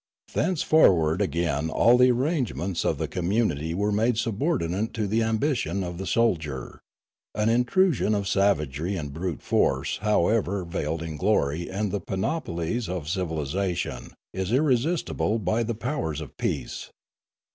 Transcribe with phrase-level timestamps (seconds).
[0.33, 5.83] Thenceforward again all the arrangements of the com munity were made subordinate to the ambition
[5.83, 6.79] of the soldier.
[7.35, 13.03] An intrusion of savagery and brute force, however veiled in glory and the panoplies of
[13.05, 16.89] civilisa tion, is irresistible by the powers 6f peace.